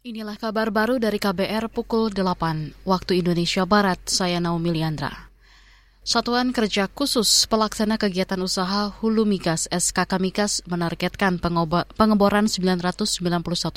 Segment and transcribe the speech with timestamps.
[0.00, 4.00] Inilah kabar baru dari KBR pukul 8 waktu Indonesia Barat.
[4.08, 5.28] Saya Naomi Liandra.
[6.00, 11.36] Satuan Kerja Khusus Pelaksana Kegiatan Usaha Hulu Migas SKK Migas menargetkan
[11.92, 13.12] pengeboran 991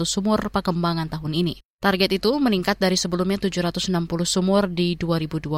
[0.07, 1.59] sumur perkembangan tahun ini.
[1.83, 3.91] Target itu meningkat dari sebelumnya 760
[4.23, 5.51] sumur di 2022.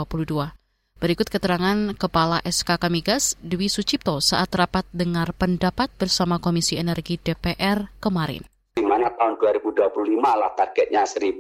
[0.97, 7.93] Berikut keterangan Kepala SKK Migas Dwi Sucipto saat rapat dengar pendapat bersama Komisi Energi DPR
[8.02, 8.41] kemarin
[9.06, 11.38] mana tahun 2025 lah targetnya 1000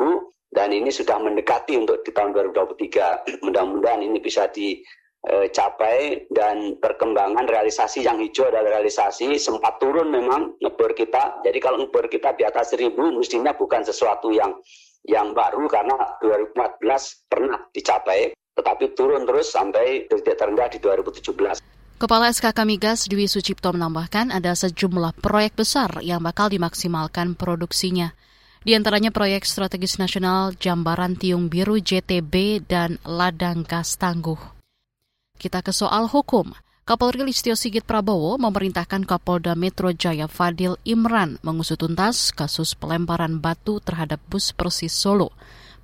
[0.53, 3.41] dan ini sudah mendekati untuk di tahun 2023.
[3.41, 10.93] Mudah-mudahan ini bisa dicapai dan perkembangan realisasi yang hijau adalah realisasi sempat turun memang ngebor
[10.93, 11.41] kita.
[11.41, 14.53] Jadi kalau ngebor kita di atas 1000 mestinya bukan sesuatu yang
[15.09, 21.74] yang baru karena 2014 pernah dicapai tetapi turun terus sampai titik terendah di 2017.
[21.95, 28.11] Kepala SKK Migas Dwi Sucipto menambahkan ada sejumlah proyek besar yang bakal dimaksimalkan produksinya.
[28.67, 34.35] Di antaranya proyek strategis nasional Jambaran Tiung Biru JTB dan Ladang Gas Tangguh.
[35.39, 36.51] Kita ke soal hukum.
[36.83, 43.79] Kapolri Listio Sigit Prabowo memerintahkan Kapolda Metro Jaya Fadil Imran mengusut tuntas kasus pelemparan batu
[43.79, 45.31] terhadap bus Persis Solo.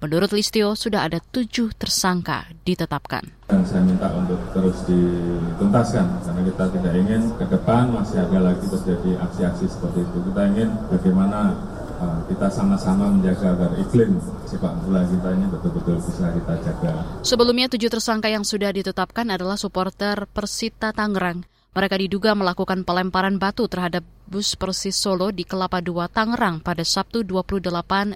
[0.02, 3.21] Menurut Listio, sudah ada tujuh tersangka ditetapkan.
[3.45, 8.66] Dan saya minta untuk terus dituntaskan, karena kita tidak ingin ke depan masih ada lagi
[8.66, 10.17] terjadi aksi-aksi seperti itu.
[10.25, 11.53] Kita ingin bagaimana
[12.02, 14.17] uh, kita sama-sama menjaga agar iklim
[14.49, 16.93] sepak bola kita ini betul-betul bisa kita jaga.
[17.21, 21.45] Sebelumnya, tujuh tersangka yang sudah ditetapkan adalah supporter Persita Tangerang.
[21.77, 27.21] Mereka diduga melakukan pelemparan batu terhadap bus Persis Solo di Kelapa II Tangerang pada Sabtu
[27.21, 27.69] 28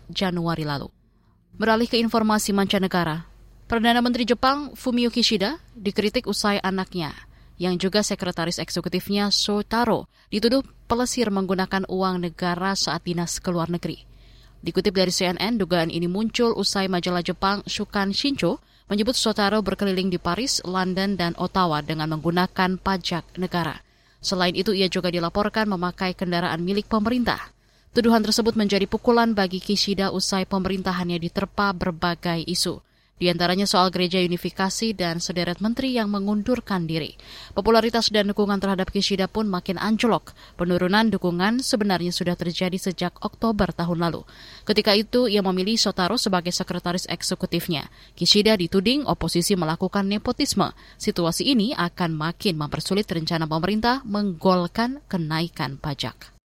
[0.10, 1.05] Januari lalu.
[1.56, 3.32] Beralih ke informasi mancanegara,
[3.72, 7.16] Perdana Menteri Jepang Fumio Kishida dikritik usai anaknya,
[7.56, 14.04] yang juga sekretaris eksekutifnya Sotaro, dituduh pelesir menggunakan uang negara saat dinas ke luar negeri.
[14.68, 18.60] Dikutip dari CNN, dugaan ini muncul usai majalah Jepang Shukan Shincho
[18.92, 23.80] menyebut Sotaro berkeliling di Paris, London, dan Ottawa dengan menggunakan pajak negara.
[24.20, 27.55] Selain itu, ia juga dilaporkan memakai kendaraan milik pemerintah.
[27.96, 32.84] Tuduhan tersebut menjadi pukulan bagi Kishida usai pemerintahannya diterpa berbagai isu.
[33.16, 37.16] Di antaranya soal gereja unifikasi dan sederet menteri yang mengundurkan diri.
[37.56, 40.36] Popularitas dan dukungan terhadap Kishida pun makin anjlok.
[40.60, 44.28] Penurunan dukungan sebenarnya sudah terjadi sejak Oktober tahun lalu.
[44.68, 47.88] Ketika itu, ia memilih Sotaro sebagai sekretaris eksekutifnya.
[48.20, 50.76] Kishida dituding oposisi melakukan nepotisme.
[51.00, 56.35] Situasi ini akan makin mempersulit rencana pemerintah menggolkan kenaikan pajak.